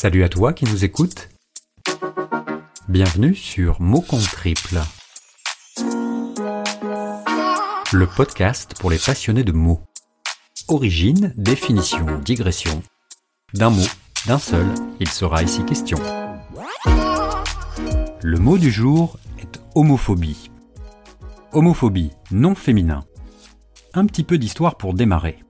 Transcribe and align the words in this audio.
Salut 0.00 0.22
à 0.22 0.28
toi 0.28 0.52
qui 0.52 0.64
nous 0.64 0.84
écoutes. 0.84 1.28
Bienvenue 2.88 3.34
sur 3.34 3.80
Mots 3.80 4.00
contre 4.00 4.30
triple. 4.30 4.78
Le 7.92 8.06
podcast 8.06 8.74
pour 8.78 8.90
les 8.90 8.98
passionnés 8.98 9.42
de 9.42 9.50
mots. 9.50 9.80
Origine, 10.68 11.34
définition, 11.36 12.06
digression. 12.20 12.80
D'un 13.54 13.70
mot, 13.70 13.88
d'un 14.28 14.38
seul, 14.38 14.68
il 15.00 15.08
sera 15.08 15.42
ici 15.42 15.64
question. 15.64 15.98
Le 18.22 18.38
mot 18.38 18.56
du 18.56 18.70
jour 18.70 19.18
est 19.40 19.60
homophobie. 19.74 20.48
Homophobie, 21.50 22.12
non 22.30 22.54
féminin. 22.54 23.04
Un 23.94 24.06
petit 24.06 24.22
peu 24.22 24.38
d'histoire 24.38 24.76
pour 24.76 24.94
démarrer. 24.94 25.40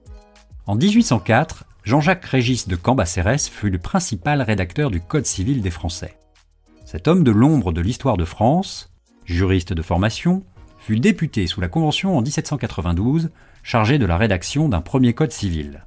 En 0.65 0.75
1804, 0.75 1.65
Jean-Jacques 1.89 2.27
Régis 2.27 2.69
de 2.69 2.77
Cambacérès 2.77 3.49
fut 3.49 3.71
le 3.71 3.79
principal 3.79 4.43
rédacteur 4.43 4.91
du 4.91 5.01
Code 5.01 5.25
civil 5.25 5.63
des 5.63 5.71
Français. 5.71 6.19
Cet 6.85 7.09
homme 7.09 7.25
de 7.25 7.31
l'ombre 7.31 7.73
de 7.73 7.81
l'histoire 7.81 8.19
de 8.19 8.27
France, 8.27 8.93
juriste 9.25 9.73
de 9.73 9.81
formation, 9.81 10.45
fut 10.77 11.01
député 11.01 11.47
sous 11.47 11.63
la 11.63 11.69
Convention 11.69 12.19
en 12.19 12.21
1792, 12.21 13.31
chargé 13.63 13.97
de 13.97 14.05
la 14.05 14.19
rédaction 14.19 14.69
d'un 14.69 14.83
premier 14.83 15.15
Code 15.15 15.33
civil. 15.33 15.87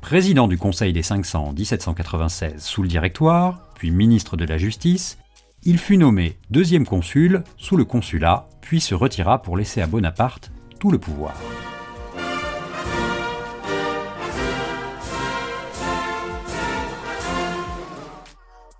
Président 0.00 0.48
du 0.48 0.58
Conseil 0.58 0.92
des 0.92 1.04
500 1.04 1.44
en 1.44 1.52
1796 1.52 2.60
sous 2.60 2.82
le 2.82 2.88
Directoire, 2.88 3.70
puis 3.76 3.92
ministre 3.92 4.36
de 4.36 4.46
la 4.46 4.58
Justice, 4.58 5.16
il 5.62 5.78
fut 5.78 5.96
nommé 5.96 6.38
deuxième 6.50 6.86
consul 6.86 7.44
sous 7.56 7.76
le 7.76 7.84
consulat, 7.84 8.48
puis 8.62 8.80
se 8.80 8.96
retira 8.96 9.42
pour 9.42 9.56
laisser 9.56 9.80
à 9.80 9.86
Bonaparte 9.86 10.50
tout 10.80 10.90
le 10.90 10.98
pouvoir. 10.98 11.34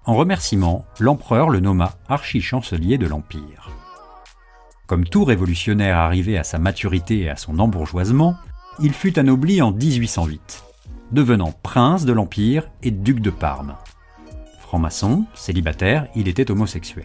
En 0.09 0.15
remerciement, 0.15 0.87
l'empereur 0.99 1.51
le 1.51 1.61
nomma 1.61 1.93
archi-chancelier 2.09 2.97
de 2.97 3.07
l'Empire. 3.07 3.69
Comme 4.87 5.05
tout 5.05 5.23
révolutionnaire 5.23 5.99
arrivé 5.99 6.39
à 6.39 6.45
sa 6.45 6.59
maturité 6.59 7.19
et 7.19 7.29
à 7.29 7.37
son 7.37 7.59
embourgeoisement, 7.59 8.35
il 8.81 8.95
fut 8.95 9.19
anobli 9.19 9.61
en 9.61 9.71
1808, 9.71 10.65
devenant 11.13 11.53
prince 11.63 12.07
de 12.07 12.15
l'Empire 12.15 12.71
et 12.83 12.91
duc 12.91 13.21
de 13.21 13.29
Parme. 13.29 13.75
Franc-maçon, 14.61 15.27
célibataire, 15.35 16.09
il 16.17 16.27
était 16.27 16.51
homosexuel. 16.51 17.05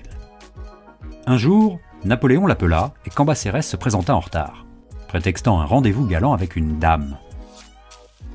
Un 1.27 1.35
jour, 1.35 1.81
Napoléon 2.05 2.47
l'appela 2.47 2.93
et 3.05 3.09
Cambacérès 3.09 3.67
se 3.67 3.75
présenta 3.75 4.15
en 4.15 4.21
retard, 4.21 4.65
prétextant 5.09 5.59
un 5.59 5.65
rendez-vous 5.65 6.07
galant 6.07 6.31
avec 6.31 6.55
une 6.55 6.79
dame. 6.79 7.17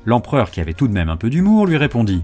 L'empereur, 0.05 0.51
qui 0.51 0.61
avait 0.61 0.75
tout 0.75 0.87
de 0.87 0.93
même 0.93 1.09
un 1.09 1.17
peu 1.17 1.31
d'humour, 1.31 1.65
lui 1.65 1.77
répondit 1.77 2.23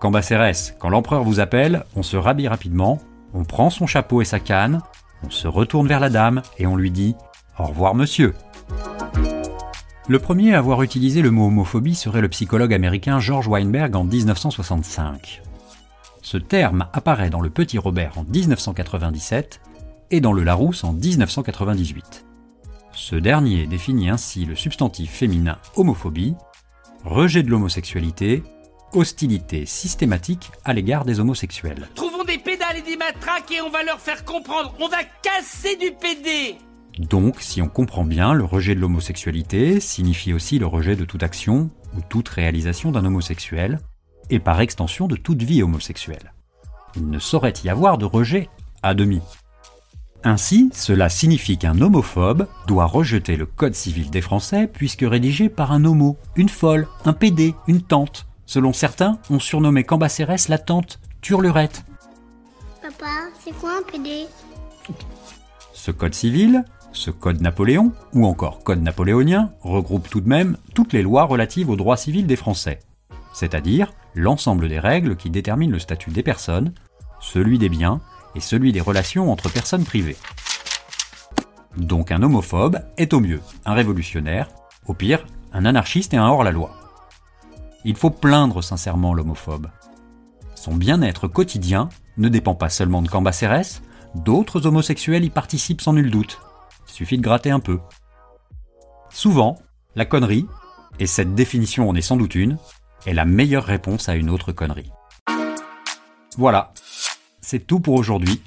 Cambacérès, 0.00 0.74
quand 0.78 0.90
l'empereur 0.90 1.24
vous 1.24 1.40
appelle, 1.40 1.84
on 1.94 2.02
se 2.02 2.16
rhabille 2.16 2.48
rapidement, 2.48 2.98
on 3.32 3.44
prend 3.44 3.70
son 3.70 3.86
chapeau 3.86 4.20
et 4.20 4.26
sa 4.26 4.40
canne, 4.40 4.82
on 5.24 5.30
se 5.30 5.48
retourne 5.48 5.88
vers 5.88 6.00
la 6.00 6.10
dame 6.10 6.42
et 6.58 6.66
on 6.66 6.76
lui 6.76 6.90
dit 6.90 7.14
Au 7.58 7.64
revoir 7.64 7.94
monsieur. 7.94 8.34
Le 10.08 10.18
premier 10.18 10.54
à 10.54 10.58
avoir 10.58 10.82
utilisé 10.82 11.22
le 11.22 11.30
mot 11.30 11.46
homophobie 11.46 11.94
serait 11.94 12.20
le 12.20 12.28
psychologue 12.28 12.74
américain 12.74 13.18
George 13.18 13.48
Weinberg 13.48 13.96
en 13.96 14.04
1965. 14.04 15.42
Ce 16.22 16.36
terme 16.36 16.86
apparaît 16.92 17.30
dans 17.30 17.40
le 17.40 17.50
Petit 17.50 17.78
Robert 17.78 18.18
en 18.18 18.24
1997 18.24 19.60
et 20.10 20.20
dans 20.20 20.32
le 20.32 20.44
Larousse 20.44 20.84
en 20.84 20.92
1998. 20.92 22.26
Ce 22.92 23.16
dernier 23.16 23.66
définit 23.66 24.08
ainsi 24.08 24.44
le 24.44 24.54
substantif 24.54 25.10
féminin 25.10 25.58
homophobie, 25.76 26.34
rejet 27.04 27.42
de 27.42 27.50
l'homosexualité, 27.50 28.42
hostilité 28.96 29.66
systématique 29.66 30.50
à 30.64 30.72
l'égard 30.72 31.04
des 31.04 31.20
homosexuels. 31.20 31.88
Trouvons 31.94 32.24
des 32.24 32.38
pédales 32.38 32.78
et 32.78 32.82
des 32.82 32.96
matraques 32.96 33.52
et 33.52 33.60
on 33.60 33.70
va 33.70 33.82
leur 33.82 34.00
faire 34.00 34.24
comprendre. 34.24 34.74
On 34.80 34.88
va 34.88 35.04
casser 35.22 35.76
du 35.76 35.92
PD. 35.92 36.56
Donc, 36.98 37.40
si 37.40 37.60
on 37.60 37.68
comprend 37.68 38.04
bien, 38.04 38.32
le 38.32 38.44
rejet 38.44 38.74
de 38.74 38.80
l'homosexualité 38.80 39.80
signifie 39.80 40.32
aussi 40.32 40.58
le 40.58 40.66
rejet 40.66 40.96
de 40.96 41.04
toute 41.04 41.22
action 41.22 41.70
ou 41.94 42.00
toute 42.08 42.28
réalisation 42.28 42.90
d'un 42.90 43.04
homosexuel, 43.04 43.80
et 44.30 44.38
par 44.38 44.60
extension 44.60 45.06
de 45.06 45.16
toute 45.16 45.42
vie 45.42 45.62
homosexuelle. 45.62 46.32
Il 46.96 47.08
ne 47.10 47.18
saurait 47.18 47.54
y 47.62 47.68
avoir 47.68 47.98
de 47.98 48.06
rejet 48.06 48.48
à 48.82 48.94
demi. 48.94 49.20
Ainsi, 50.24 50.70
cela 50.72 51.08
signifie 51.08 51.58
qu'un 51.58 51.80
homophobe 51.80 52.48
doit 52.66 52.86
rejeter 52.86 53.36
le 53.36 53.46
Code 53.46 53.74
civil 53.74 54.10
des 54.10 54.22
Français 54.22 54.66
puisque 54.66 55.04
rédigé 55.06 55.48
par 55.48 55.72
un 55.72 55.84
homo, 55.84 56.16
une 56.34 56.48
folle, 56.48 56.88
un 57.04 57.12
PD, 57.12 57.54
une 57.68 57.82
tante, 57.82 58.26
Selon 58.46 58.72
certains, 58.72 59.18
on 59.28 59.40
surnommait 59.40 59.84
Cambacérès 59.84 60.48
la 60.48 60.58
tante 60.58 61.00
Turlurette. 61.20 61.84
Papa, 62.80 63.10
c'est 63.44 63.52
quoi 63.58 63.78
un 63.78 63.82
PD 63.82 64.26
Ce 65.72 65.90
code 65.90 66.14
civil, 66.14 66.64
ce 66.92 67.10
code 67.10 67.40
Napoléon, 67.40 67.92
ou 68.12 68.24
encore 68.24 68.62
code 68.62 68.82
napoléonien, 68.82 69.50
regroupe 69.62 70.08
tout 70.08 70.20
de 70.20 70.28
même 70.28 70.56
toutes 70.74 70.92
les 70.92 71.02
lois 71.02 71.24
relatives 71.24 71.68
aux 71.68 71.76
droits 71.76 71.96
civils 71.96 72.28
des 72.28 72.36
Français, 72.36 72.78
c'est-à-dire 73.34 73.92
l'ensemble 74.14 74.68
des 74.68 74.78
règles 74.78 75.16
qui 75.16 75.28
déterminent 75.28 75.72
le 75.72 75.80
statut 75.80 76.10
des 76.10 76.22
personnes, 76.22 76.72
celui 77.20 77.58
des 77.58 77.68
biens 77.68 78.00
et 78.36 78.40
celui 78.40 78.72
des 78.72 78.80
relations 78.80 79.32
entre 79.32 79.50
personnes 79.50 79.84
privées. 79.84 80.16
Donc 81.76 82.12
un 82.12 82.22
homophobe 82.22 82.78
est 82.96 83.12
au 83.12 83.20
mieux 83.20 83.40
un 83.64 83.74
révolutionnaire, 83.74 84.48
au 84.86 84.94
pire 84.94 85.26
un 85.52 85.64
anarchiste 85.64 86.14
et 86.14 86.16
un 86.16 86.28
hors-la-loi. 86.28 86.85
Il 87.88 87.94
faut 87.94 88.10
plaindre 88.10 88.64
sincèrement 88.64 89.14
l'homophobe. 89.14 89.68
Son 90.56 90.74
bien-être 90.74 91.28
quotidien 91.28 91.88
ne 92.16 92.28
dépend 92.28 92.56
pas 92.56 92.68
seulement 92.68 93.00
de 93.00 93.08
Cambacérès, 93.08 93.80
d'autres 94.16 94.66
homosexuels 94.66 95.24
y 95.24 95.30
participent 95.30 95.80
sans 95.80 95.92
nul 95.92 96.10
doute. 96.10 96.40
Suffit 96.86 97.16
de 97.16 97.22
gratter 97.22 97.52
un 97.52 97.60
peu. 97.60 97.78
Souvent, 99.08 99.58
la 99.94 100.04
connerie, 100.04 100.48
et 100.98 101.06
cette 101.06 101.36
définition 101.36 101.88
en 101.88 101.94
est 101.94 102.00
sans 102.00 102.16
doute 102.16 102.34
une, 102.34 102.58
est 103.06 103.14
la 103.14 103.24
meilleure 103.24 103.64
réponse 103.64 104.08
à 104.08 104.16
une 104.16 104.30
autre 104.30 104.50
connerie. 104.50 104.90
Voilà, 106.36 106.72
c'est 107.40 107.68
tout 107.68 107.78
pour 107.78 107.94
aujourd'hui. 107.94 108.42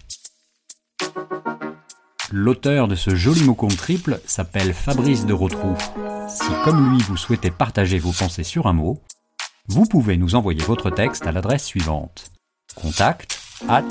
L'auteur 2.30 2.90
de 2.90 2.96
ce 2.96 3.16
joli 3.16 3.46
mot 3.46 3.56
compte 3.56 3.78
triple 3.78 4.20
s'appelle 4.26 4.74
Fabrice 4.74 5.26
de 5.26 5.34
Rotrou. 5.34 5.78
Si 6.28 6.52
comme 6.66 6.92
lui 6.92 7.02
vous 7.04 7.16
souhaitez 7.16 7.52
partager 7.52 8.00
vos 8.00 8.12
pensées 8.12 8.44
sur 8.44 8.68
un 8.68 8.74
mot, 8.74 9.02
vous 9.70 9.86
pouvez 9.86 10.18
nous 10.18 10.34
envoyer 10.34 10.64
votre 10.64 10.90
texte 10.90 11.28
à 11.28 11.32
l'adresse 11.32 11.64
suivante 11.64 12.32
contact 12.76 13.40
at 13.68 13.84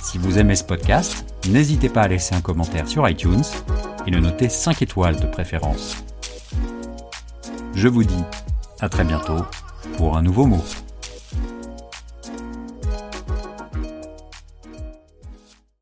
Si 0.00 0.18
vous 0.18 0.38
aimez 0.38 0.54
ce 0.54 0.62
podcast, 0.62 1.24
n'hésitez 1.48 1.88
pas 1.88 2.02
à 2.02 2.08
laisser 2.08 2.36
un 2.36 2.40
commentaire 2.40 2.86
sur 2.86 3.08
iTunes 3.08 3.42
et 4.06 4.10
le 4.12 4.20
noter 4.20 4.48
5 4.48 4.82
étoiles 4.82 5.16
de 5.16 5.26
préférence. 5.26 5.96
Je 7.74 7.88
vous 7.88 8.04
dis 8.04 8.24
à 8.78 8.88
très 8.88 9.04
bientôt 9.04 9.44
pour 9.96 10.16
un 10.16 10.22
nouveau 10.22 10.46
mot. 10.46 10.62